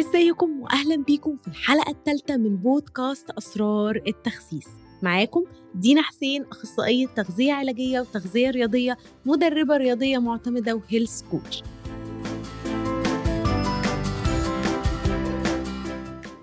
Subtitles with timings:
[0.00, 4.66] ازيكم واهلا بيكم في الحلقة الثالثه من بودكاست أسرار التخسيس.
[5.02, 8.96] معاكم دينا حسين أخصائية تغذية علاجية وتغذية رياضية
[9.26, 11.62] مدربة رياضية معتمدة وهيلث كوتش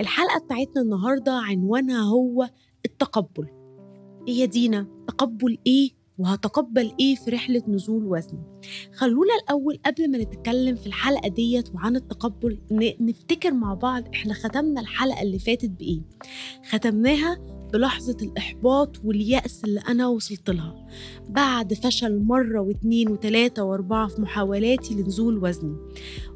[0.01, 2.49] الحلقة بتاعتنا النهارده عنوانها هو
[2.85, 3.47] التقبل.
[4.27, 8.39] إيه يا دينا تقبل إيه وهتقبل إيه في رحلة نزول وزني.
[8.95, 12.59] خلونا الأول قبل ما نتكلم في الحلقة ديت وعن التقبل
[12.99, 16.01] نفتكر مع بعض إحنا ختمنا الحلقة اللي فاتت بإيه.
[16.69, 17.37] ختمناها
[17.73, 20.87] بلحظة الإحباط واليأس اللي أنا وصلت لها.
[21.29, 25.75] بعد فشل مرة واتنين وتلاتة وأربعة في محاولاتي لنزول وزني.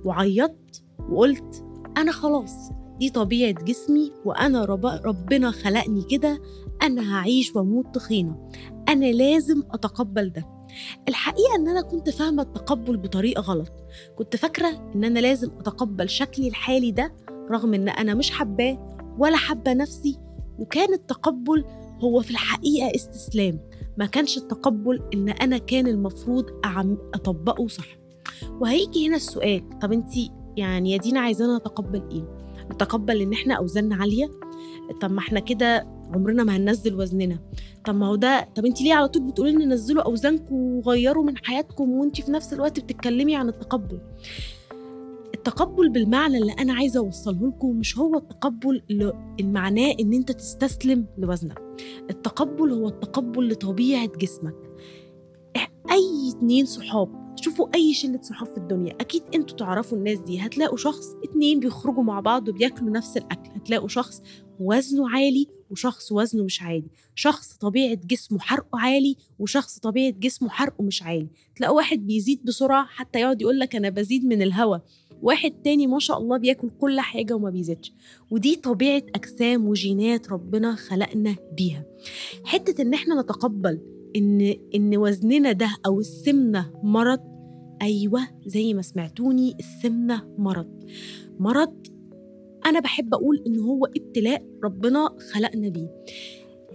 [0.05, 1.63] وعيطت وقلت
[1.97, 2.53] أنا خلاص
[2.99, 6.41] دي طبيعة جسمي وأنا رب ربنا خلقني كده
[6.83, 8.46] أنا هعيش وأموت تخينة.
[8.89, 10.45] أنا لازم أتقبل ده.
[11.07, 13.71] الحقيقة إن أنا كنت فاهمة التقبل بطريقة غلط.
[14.15, 17.13] كنت فاكرة إن أنا لازم أتقبل شكلي الحالي ده
[17.51, 20.19] رغم إن أنا مش حباه ولا حابة نفسي
[20.59, 21.65] وكان التقبل
[21.99, 23.59] هو في الحقيقة استسلام.
[23.97, 26.45] ما كانش التقبل إن أنا كان المفروض
[27.13, 27.87] أطبقه صح.
[28.59, 30.09] وهيجي هنا السؤال طب أنت
[30.57, 32.37] يعني يا دينا عايزانا نتقبل إيه؟
[32.71, 34.29] نتقبل إن إحنا أوزاننا عالية؟
[35.01, 37.39] طب ما إحنا كده عمرنا ما هننزل وزننا.
[37.85, 41.37] طب ما هو ده طب انت ليه على طول بتقولي لنا نزلوا أوزانكم وغيروا من
[41.37, 43.99] حياتكم وانت في نفس الوقت بتتكلمي عن التقبل؟
[45.35, 51.05] التقبل بالمعنى اللي أنا عايزة أوصله لكم مش هو التقبل اللي معناه إن أنت تستسلم
[51.17, 51.61] لوزنك.
[52.09, 54.55] التقبل هو التقبل لطبيعة جسمك.
[55.91, 58.93] أي اتنين صحاب شوفوا أي شلة صحاب في الدنيا.
[59.01, 60.39] أكيد أنتوا تعرفوا الناس دي.
[60.39, 63.49] هتلاقوا شخص اتنين بيخرجوا مع بعض وبياكلوا نفس الأكل.
[63.55, 64.21] هتلاقوا شخص
[64.59, 66.87] وزنه عالي وشخص وزنه مش عالي.
[67.15, 71.27] شخص طبيعة جسمه حرقه عالي وشخص طبيعة جسمه حرقه مش عالي.
[71.55, 74.77] تلاقوا واحد بيزيد بسرعة حتى يقعد يقول لك أنا بزيد من الهوا.
[75.21, 77.93] واحد تاني ما شاء الله بياكل كل حاجة وما بيزيدش.
[78.31, 81.85] ودي طبيعة أجسام وجينات ربنا خلقنا بيها.
[82.43, 83.79] حتة إن إحنا نتقبل
[84.15, 87.36] إن إن وزننا ده أو السمنة مرض
[87.81, 90.83] أيوة زي ما سمعتوني السمنة مرض.
[91.39, 91.87] مرض
[92.65, 95.89] أنا بحب أقول إن هو ابتلاء ربنا خلقنا بيه.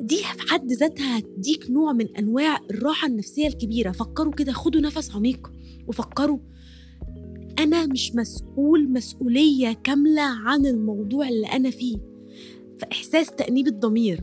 [0.01, 3.91] دي في حد ذاتها هتديك نوع من أنواع الراحة النفسية الكبيرة.
[3.91, 5.53] فكروا كده خدوا نفس عميق
[5.87, 6.39] وفكروا.
[7.59, 11.97] أنا مش مسؤول مسؤولية كاملة عن الموضوع اللي أنا فيه.
[12.79, 14.21] فإحساس تأنيب الضمير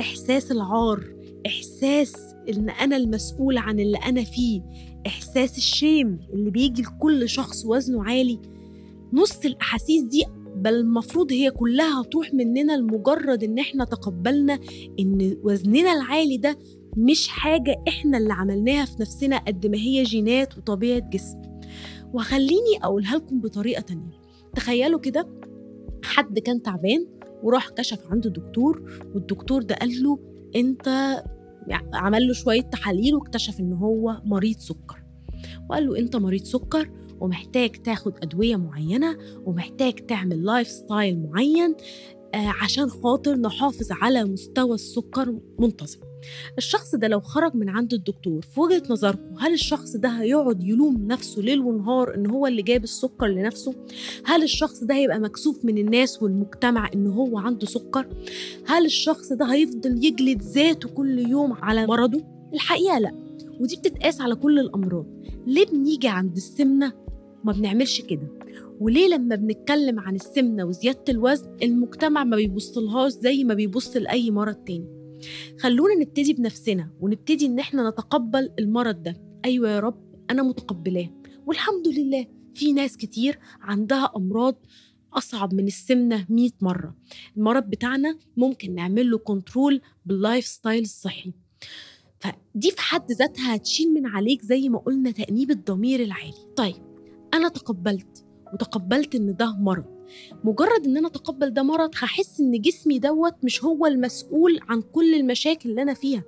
[0.00, 1.14] إحساس العار
[1.46, 2.14] إحساس
[2.48, 4.62] إن أنا المسؤول عن اللي أنا فيه
[5.06, 8.38] إحساس الشيم اللي بيجي لكل شخص وزنه عالي.
[9.12, 10.24] نص الأحاسيس دي
[10.56, 14.58] بل المفروض هي كلها تروح مننا لمجرد إن إحنا تقبلنا
[15.00, 16.58] إن وزننا العالي ده
[16.96, 21.42] مش حاجة إحنا اللي عملناها في نفسنا قد ما هي جينات وطبيعة جسم.
[22.12, 24.20] وخليني أقولها لكم بطريقة تانية.
[24.56, 25.28] تخيلوا كده
[26.04, 27.06] حد كان تعبان
[27.42, 28.82] وراح كشف عند دكتور
[29.14, 30.18] والدكتور ده قال له
[30.56, 31.16] أنت
[31.94, 35.02] عمل له شوية تحاليل واكتشف إن هو مريض سكر.
[35.70, 36.90] وقال له أنت مريض سكر
[37.20, 41.74] ومحتاج تاخد أدوية معينة ومحتاج تعمل lifestyle معين
[42.34, 46.09] عشان خاطر نحافظ على مستوى السكر منتظم.
[46.58, 51.06] الشخص ده لو خرج من عند الدكتور في وجهة نظركم هل الشخص ده هيقعد يلوم
[51.06, 53.74] نفسه ليل ونهار إن هو اللي جاب السكر لنفسه؟
[54.24, 58.06] هل الشخص ده هيبقى مكسوف من الناس والمجتمع إن هو عنده سكر؟
[58.66, 62.22] هل الشخص ده هيفضل يجلد ذاته كل يوم على مرضه؟
[62.54, 63.14] الحقيقة لأ
[63.60, 65.06] ودي بتتقاس على كل الأمراض.
[65.46, 66.92] ليه بنيجي عند السمنة؟
[67.44, 68.28] ما بنعملش كده.
[68.80, 74.54] وليه لما بنتكلم عن السمنة وزيادة الوزن المجتمع ما بيبصلهاش زي ما بيبص لأي مرض
[74.54, 74.99] تاني؟
[75.60, 79.22] خلونا نبتدي بنفسنا ونبتدي إن إحنا نتقبل المرض ده.
[79.44, 81.08] أيوة يا رب أنا متقبلاه.
[81.46, 84.66] والحمد لله في ناس كتير عندها أمراض
[85.12, 86.96] أصعب من السمنة 100 مرة.
[87.36, 91.32] المرض بتاعنا ممكن نعمل له control بال lifestyle الصحي.
[92.18, 96.52] فدي في حد ذاتها هتشيل من عليك زي ما قلنا تأنيب الضمير العالي.
[96.56, 96.82] طيب
[97.34, 99.99] أنا تقبلت وتقبلت إن ده مرض.
[100.44, 105.14] مجرد إن أنا أتقبل ده مرض هحس إن جسمي دوت مش هو المسؤول عن كل
[105.14, 106.22] المشاكل اللي أنا فيها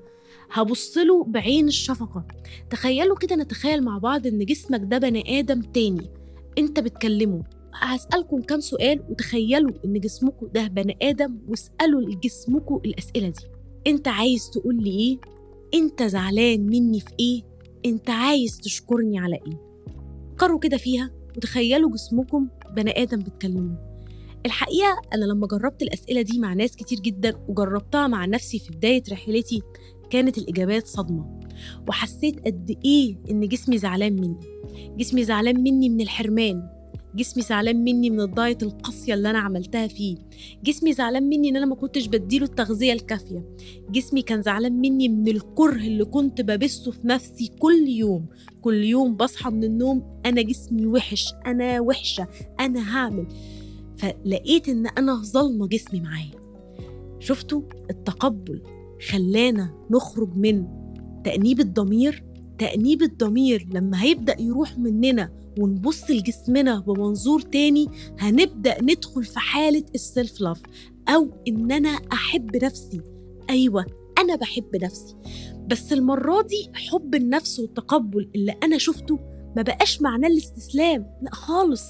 [0.51, 2.27] هبصله بعين الشفقة
[2.71, 6.11] تخيلوا كده نتخيل مع بعض إن جسمك ده بني آدم تاني
[6.59, 7.43] أنت بتكلمه
[7.75, 13.45] هسألكم كام سؤال وتخيلوا إن جسمكم ده بني آدم واسألوا لجسمكم الأسئلة دي
[13.87, 15.19] أنت عايز تقول لي إيه؟
[15.81, 17.43] أنت زعلان مني في إيه؟
[17.87, 19.61] أنت عايز تشكرني على إيه؟
[20.37, 23.93] فكروا كده فيها وتخيلوا جسمكم بني آدم بتكلموا
[24.47, 29.03] الحقيقة أنا لما جربت الأسئلة دي مع ناس كتير جدا وجربتها مع نفسي في بداية
[29.13, 29.63] رحلتي
[30.11, 31.41] كانت الإجابات صدمة.
[31.89, 34.41] وحسيت قد إيه إن جسمي زعلان مني.
[34.97, 36.82] جسمي زعلان مني من الحرمان.
[37.15, 40.17] جسمي زعلان مني من الدايت القاسية اللي أنا عملتها فيه.
[40.65, 43.57] جسمي زعلان مني إن أنا ما كنتش بديله التغذية الكافية.
[43.91, 48.27] جسمي كان زعلان مني من الكره اللي كنت ببثه في نفسي كل يوم.
[48.61, 52.29] كل يوم بصحى من النوم أنا جسمي وحش أنا وحشة
[52.61, 53.27] أنا هعمل.
[53.97, 56.43] فلقيت إن أنا ظلمة جسمي معايا.
[57.19, 58.63] شفتوا؟ التقبل
[59.11, 60.67] خلانا نخرج من
[61.25, 62.25] تأنيب الضمير.
[62.59, 67.89] تأنيب الضمير لما هيبدأ يروح مننا ونبص لجسمنا بمنظور تاني
[68.19, 70.63] هنبدأ ندخل في حالة السيلف لاف
[71.09, 73.01] أو إن أنا أحب نفسي.
[73.51, 73.87] أيوة
[74.19, 75.17] أنا بحب نفسي.
[75.67, 79.19] بس المرة دي حب النفس والتقبل اللي أنا شفته
[79.57, 81.83] ما بقاش معناه الاستسلام لأ خالص.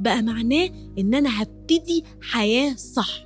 [0.00, 3.24] بقى معناه إن أنا هبتدي حياة صح.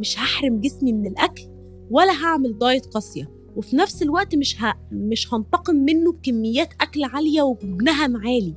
[0.00, 1.42] مش هحرم جسمي من الأكل
[1.90, 3.42] ولا هعمل دايت قاسية.
[3.56, 4.74] وفي نفس الوقت مش ه...
[4.92, 8.54] مش هنتقم منه بكميات أكل عالية وبنهم عالي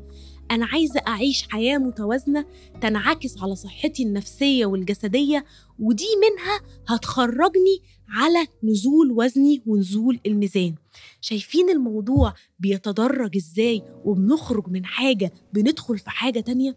[0.52, 2.46] أنا عايزة أعيش حياة متوازنة
[2.82, 5.46] تنعكس على صحتي النفسية والجسدية
[5.80, 10.76] ودي منها هتخرجني على نزول وزني ونزول الميزان.
[11.22, 16.76] شايفين الموضوع بيتدرج إزاي وبنخرج من حاجة بندخل في حاجة تانية؟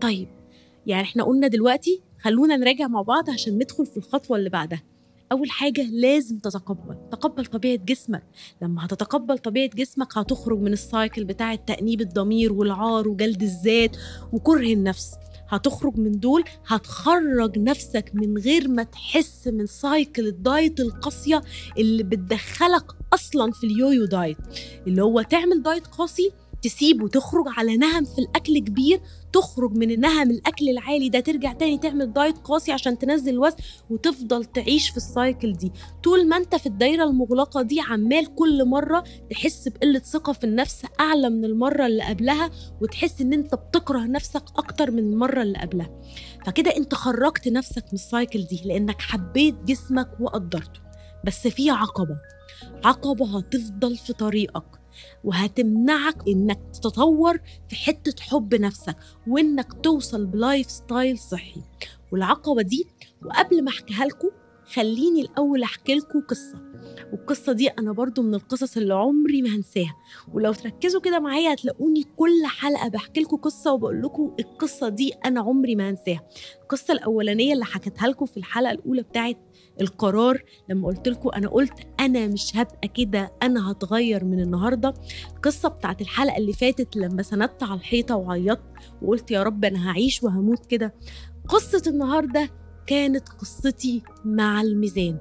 [0.00, 0.28] طيب
[0.86, 4.82] يعني إحنا قلنا دلوقتي خلونا نراجع مع بعض عشان ندخل في الخطوة اللي بعدها.
[5.32, 8.22] أول حاجة لازم تتقبل تقبل طبيعة جسمك.
[8.62, 13.96] لما هتتقبل طبيعة جسمك هتخرج من ال cycle بتاع تأنيب الضمير والعار وجلد الذات
[14.32, 15.12] وكره النفس.
[15.48, 21.42] هتخرج من دول هتخرج نفسك من غير ما تحس من cycle ال diet القاسية
[21.78, 22.84] اللي بتدخلك
[23.14, 24.36] أصلا في ال yo-yo diet
[24.86, 26.32] اللي هو تعمل diet قاسي
[26.62, 29.00] تسيبه تخرج على نهم في الأكل كبير
[29.32, 33.56] تخرج من النهم الأكل العالي ده ترجع تاني تعمل diet قاسي عشان تنزل وزن
[33.90, 35.72] وتفضل تعيش في ال cycle دي.
[36.04, 40.82] طول ما انت في الدايرة المغلقة دي عمال كل مرة تحس بقلة ثقة في النفس
[41.00, 42.50] أعلى من المرة اللي قبلها
[42.82, 45.90] وتحس إن أنت بتكره نفسك أكتر من المرة اللي قبلها.
[46.46, 50.80] فكده أنت خرجت نفسك من ال cycle دي لأنك حبيت جسمك وقدرته.
[51.26, 52.16] بس في عقبة.
[52.84, 54.77] عقبة هتفضل في طريقك.
[55.24, 58.96] وهتمنعك إنك تتطور في حتة حب نفسك
[59.26, 61.60] وإنك توصل ب lifestyle صحي.
[62.12, 62.86] والعقبة دي
[63.24, 64.28] وقبل ما أحكيها لكم
[64.64, 66.62] خليني الأول أحكي لكم قصة.
[67.12, 69.96] والقصة دي أنا برضو من القصص اللي عمري ما هنساها.
[70.32, 75.40] ولو تركزوا كده معايا هتلاقوني كل حلقة بحكي لكم قصة وبقول لكم القصة دي أنا
[75.40, 76.28] عمري ما هنساها.
[76.62, 79.36] القصة الأولانية اللي حكيتها لكم في الحلقة الأولى بتاعت
[79.80, 84.94] القرار لما قلت لكم أنا قلت أنا مش هبقى كده أنا هتغير من النهارده.
[85.36, 88.62] القصة بتاعت الحلقة اللي فاتت لما سندت على الحيطة وعيطت
[89.02, 90.94] وقلت يا رب أنا هعيش وهموت كده.
[91.48, 92.50] قصة النهارده
[92.86, 95.18] كانت قصتي مع الميزان.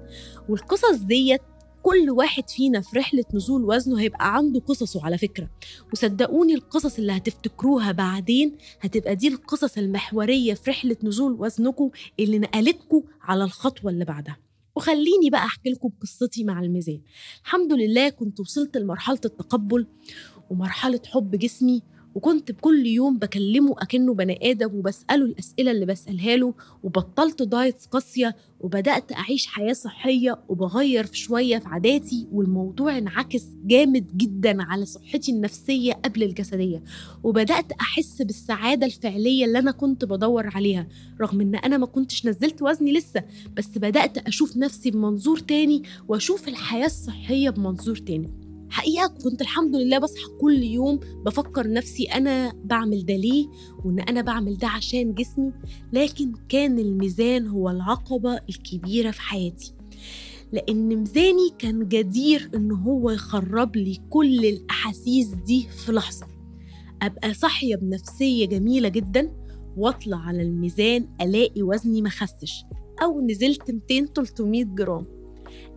[0.49, 1.41] والقصص ديت
[1.83, 5.49] كل واحد فينا في رحلة نزول وزنه هيبقى عنده قصصه على فكرة.
[5.93, 11.89] وصدقوني القصص اللي هتفتكروها بعدين هتبقى دي القصص المحورية في رحلة نزول وزنكم
[12.19, 14.37] اللي نقلتكم على الخطوة اللي بعدها.
[14.77, 17.01] وخليني بقى أحكي لكم قصتي مع الميزان.
[17.43, 19.87] الحمد لله كنت وصلت لمرحلة التقبل
[20.49, 21.81] ومرحلة حب جسمي
[22.17, 26.53] وكنت بكل يوم بكلمه أكنه بني آدم وبسأله الأسئلة اللي بسألها له
[26.83, 34.17] وبطلت دايت قاسية وبدأت أعيش حياة صحية وبغير في شوية في عاداتي والموضوع انعكس جامد
[34.17, 36.83] جدا على صحتي النفسية قبل الجسدية.
[37.23, 40.87] وبدأت أحس بالسعادة الفعلية اللي أنا كنت بدور عليها
[41.21, 43.23] رغم إن أنا ما كنتش نزلت وزني لسه
[43.57, 48.46] بس بدأت أشوف نفسي بمنظور تاني وأشوف الحياة الصحية بمنظور تاني.
[48.69, 53.47] حقيقة كنت الحمد لله بصحى كل يوم بفكر نفسي أنا بعمل ده ليه
[53.85, 55.51] وإن أنا بعمل ده عشان جسمي
[55.93, 59.73] لكن كان الميزان هو العقبة الكبيرة في حياتي.
[60.51, 66.27] لأن ميزاني كان جدير إن هو يخرب لي كل الأحاسيس دي في لحظة.
[67.01, 69.31] أبقى صاحية بنفسية جميلة جدا
[69.77, 72.63] وأطلع على الميزان ألاقي وزني ما خسش
[73.03, 75.05] أو نزلت 200 300 جرام.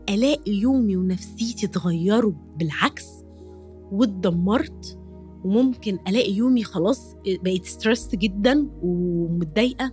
[0.09, 3.07] الاقي يومي ونفسيتي اتغيروا بالعكس
[3.93, 4.99] واتدمرت
[5.45, 9.93] وممكن الاقي يومي خلاص بقيت stress جدا ومتضايقة.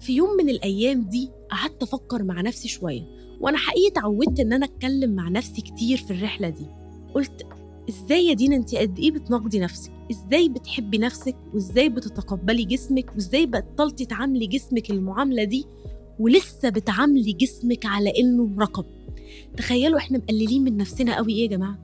[0.00, 3.02] في يوم من الأيام دي قعدت أفكر مع نفسي شوية
[3.40, 6.66] وأنا حقيقي اتعودت إن أنا أتكلم مع نفسي كتير في الرحلة دي.
[7.14, 7.42] قلت
[7.88, 13.46] إزاي يا دينا انت قد إيه بتناقضي نفسك؟ إزاي بتحبي نفسك؟ وإزاي بتتقبلي جسمك؟ وإزاي
[13.46, 15.66] بطلتي تعاملي جسمك المعاملة دي؟
[16.20, 18.84] ولسه بتعاملي جسمك على إنه رقم.
[19.56, 21.78] تخيلوا إحنا مقللين من نفسنا قوي إيه يا جماعة؟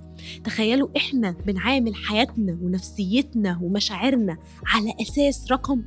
[0.45, 5.83] تخيلوا إحنا بنعامل حياتنا ونفسيتنا ومشاعرنا على أساس رقم.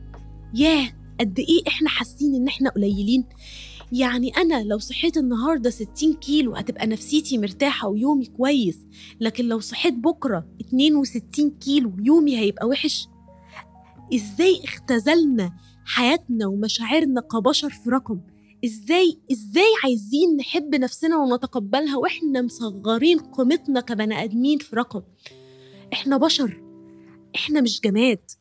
[0.53, 0.87] ياه
[1.19, 3.23] قد إيه إحنا حاسين إن إحنا قليلين؟
[3.91, 8.79] يعني أنا لو صحيت النهاردة 60 كيلو هتبقى نفسيتي مرتاحة ويومي كويس
[9.19, 13.07] لكن لو صحيت بكرة 62 كيلو يومي هيبقى وحش؟
[14.15, 15.51] إزاي اختزلنا
[15.85, 18.19] حياتنا ومشاعرنا كبشر في رقم؟
[18.65, 25.01] إزاي إزاي عايزين نحب نفسنا ونتقبلها وإحنا مصغرين قيمتنا كبني آدمين في رقم؟
[25.93, 26.61] إحنا بشر
[27.35, 28.31] إحنا مش جماد.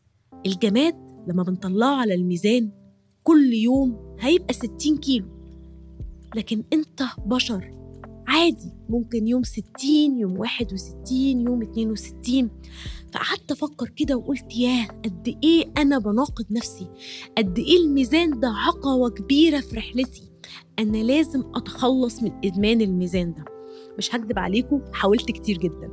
[0.46, 0.94] الجماد
[1.28, 2.70] لما بنطلعه على الميزان
[3.22, 5.26] كل يوم هيبقى 60 كيلو.
[6.34, 7.83] لكن أنت بشر.
[8.26, 9.64] عادي ممكن يوم 60
[10.18, 11.16] يوم 61
[11.46, 12.50] يوم 62
[13.12, 16.86] فقعدت أفكر كده وقلت ياه قد إيه أنا بناقض نفسي؟
[17.38, 20.30] قد إيه الميزان ده عقبه كبيرة في رحلتي؟
[20.78, 23.44] أنا لازم أتخلص من إدمان الميزان ده.
[23.98, 25.90] مش هكدب عليكم حاولت كتير جدا.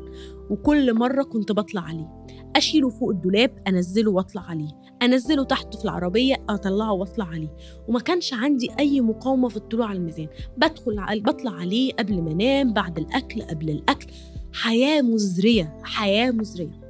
[0.50, 2.26] وكل مرة كنت بطلع عليه.
[2.56, 4.70] أشيله فوق الدولاب أنزله وأطلع عليه.
[5.02, 7.56] أنزله تحت في العربية أطلعه وأطلع عليه.
[7.88, 10.28] وما كانش عندي أي مقاومة في الطلوع على الميزان.
[10.58, 14.08] بدخل بطلع عليه قبل ما أنام بعد الأكل قبل الأكل.
[14.54, 16.82] حياة مزرية حياة مزرية.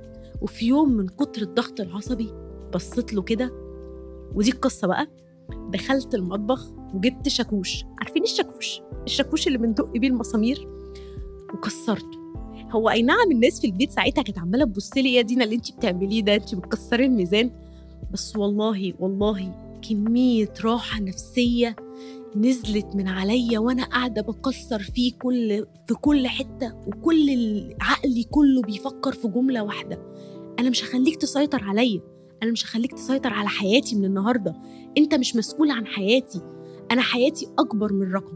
[0.41, 2.29] وفي يوم من كتر الضغط العصبي
[2.73, 3.51] بصيت له كده.
[4.35, 5.07] ودي القصة بقى.
[5.69, 7.83] دخلت المطبخ وجبت شاكوش.
[7.99, 10.80] عارفين الشاكوش؟ الشاكوش اللي بندق بيه المسامير؟
[11.53, 12.21] وكسرته.
[12.71, 15.71] هو أي نعم الناس في البيت ساعتها كانت عمالة تبص لي يا دينا اللي انت
[15.71, 17.51] بتعمليه ده انت بتكسري الميزان.
[18.13, 19.55] بس والله والله
[19.89, 21.75] كمية راحة نفسية
[22.35, 27.29] نزلت من عليا وأنا قاعدة بكسر فيه كل في كل حتة وكل
[27.81, 29.99] عقلي كله بيفكر في جملة واحدة.
[30.59, 32.01] أنا مش هخليك تسيطر عليا.
[32.43, 34.55] أنا مش هخليك تسيطر على حياتي من النهارده.
[34.97, 36.41] أنت مش مسؤول عن حياتي.
[36.91, 38.33] أنا حياتي أكبر من رقم.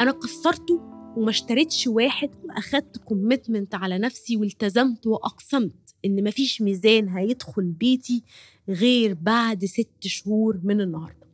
[0.00, 0.80] أنا كسرته
[1.16, 8.22] وما اشتريتش واحد وأخدت كوميتمنت على نفسي والتزمت وأقسمت إن مفيش ميزان هيدخل بيتي
[8.68, 11.26] غير بعد ست شهور من النهارده.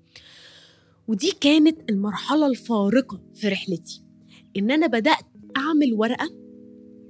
[1.08, 4.02] ودي كانت المرحلة الفارقة في رحلتي.
[4.56, 5.24] إن أنا بدأت
[5.56, 6.30] أعمل ورقة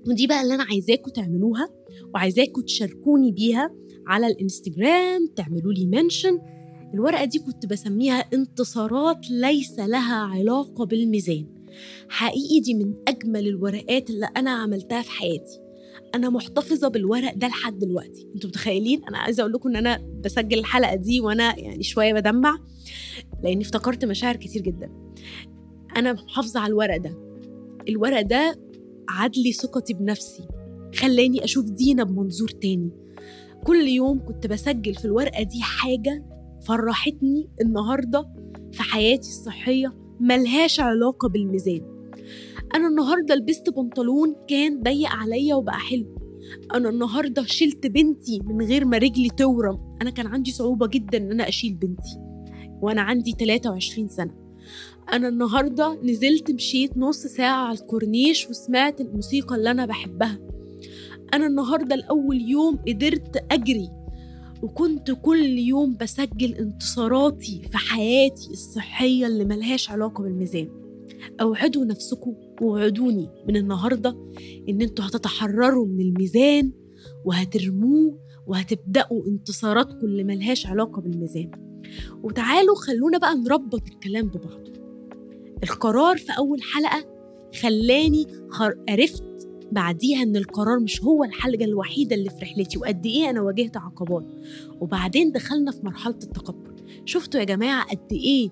[0.08, 1.68] ودي بقى اللي أنا عايزاكم تعملوها
[2.14, 3.70] وعايزاكم تشاركوني بيها
[4.06, 6.38] على الإنستجرام تعملوا لي منشن
[6.94, 11.46] الورقة دي كنت بسميها انتصارات ليس لها علاقة بالميزان.
[12.08, 15.60] حقيقي دي من أجمل الورقات اللي أنا عملتها في حياتي.
[16.14, 18.28] أنا محتفظة بالورق ده لحد دلوقتي.
[18.34, 22.58] أنتوا متخيلين؟ أنا عايزة أقول لكم إن أنا بسجل الحلقة دي وأنا يعني شوية بدمع
[23.42, 24.90] لأني افتكرت مشاعر كتير جدا.
[25.96, 27.18] أنا محافظة على الورق ده.
[27.88, 28.60] الورق ده
[29.08, 30.48] عدلي ثقتي بنفسي
[30.94, 32.90] خلاني أشوف دينا بمنظور تاني.
[33.64, 36.24] كل يوم كنت بسجل في الورقة دي حاجة
[36.66, 38.28] فرحتني النهارده
[38.72, 41.80] في حياتي الصحية ملهاش علاقة بالميزان.
[42.74, 46.16] أنا النهارده لبست بنطلون كان ضيق عليا وبقى حلو.
[46.74, 49.96] أنا النهارده شلت بنتي من غير ما رجلي تورم.
[50.02, 52.18] أنا كان عندي صعوبة جدا إن أنا أشيل بنتي.
[52.82, 54.34] وأنا عندي 23 سنة.
[55.12, 60.38] أنا النهارده نزلت مشيت نص ساعة على الكورنيش وسمعت الموسيقى اللي أنا بحبها.
[61.34, 63.88] أنا النهارده لأول يوم قدرت أجري.
[64.62, 70.68] وكنت كل يوم بسجل انتصاراتي في حياتي الصحية اللي ملهاش علاقة بالميزان.
[71.40, 74.16] أوعدوا نفسكم ووعدوني من النهارده
[74.68, 76.72] إن أنتوا هتتحرروا من الميزان
[77.24, 81.50] وهترموه وهتبدأوا انتصاراتكم اللي ملهاش علاقة بالميزان.
[82.22, 84.72] وتعالوا خلونا بقى نربط الكلام ببعضه.
[85.62, 87.04] القرار في أول حلقة
[87.62, 88.26] خلاني
[88.88, 89.24] عرفت
[89.72, 92.78] بعديها إن القرار مش هو الحاجة الوحيدة اللي في رحلتي.
[92.78, 94.26] وقد إيه أنا واجهت عقبات.
[94.80, 96.70] وبعدين دخلنا في مرحلة التقبل.
[97.04, 98.50] شفتوا يا جماعة قد إيه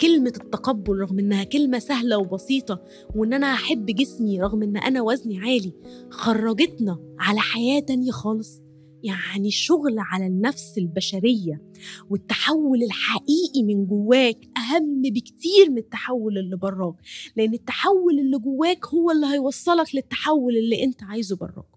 [0.00, 2.82] كلمة التقبل رغم إنها كلمة سهلة وبسيطة
[3.14, 5.72] وإن أنا أحب جسمي رغم إن أنا وزني عالي
[6.10, 8.65] خرجتنا على حياة تانية خالص.
[9.04, 11.62] يعني الشغل على النفس البشرية
[12.10, 16.94] والتحول الحقيقي من جواك أهم بكتير من التحول اللي براك
[17.36, 21.68] لأن التحول اللي جواك هو اللي هيوصلك للتحول اللي أنت عايزه براك.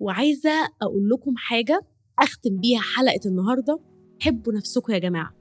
[0.00, 0.50] وعايزة
[0.82, 1.80] أقول لكم حاجة
[2.18, 3.80] أختم بيها حلقة النهاردة
[4.20, 5.34] حبوا نفسكم يا جماعة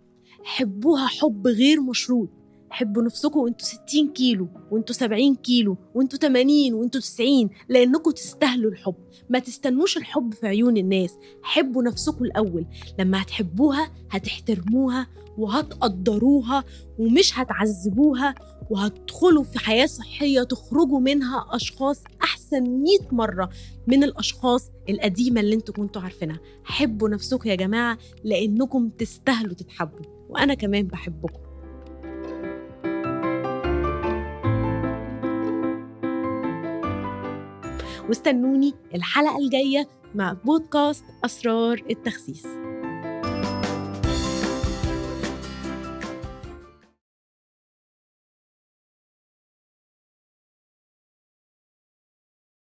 [0.44, 2.30] حبوها حب غير مشروط.
[2.72, 8.96] حبوا نفسكم وانتوا 60 كيلو وانتوا 70 كيلو وانتوا 80 وانتوا 90 لأنكم تستاهلوا الحب.
[9.30, 11.18] ما تستنوش الحب في عيون الناس.
[11.44, 12.66] حبوا نفسكم الأول.
[13.00, 16.64] لما هتحبوها هتحترموها وهتقدروها
[17.00, 18.36] ومش هتعذبوها
[18.70, 23.50] وهتدخلوا في حياة صحية تخرجوا منها أشخاص أحسن 100 مرة
[23.88, 26.40] من الأشخاص القديمة اللي أنتوا كنتوا عارفينها.
[26.64, 30.06] حبوا نفسكم يا جماعة لأنكم تستاهلوا تتحبوا.
[30.30, 31.51] وأنا كمان بحبكم.
[38.08, 42.48] واستنوني الحلقة الجاية مع بودكاست أسرار التخسيس.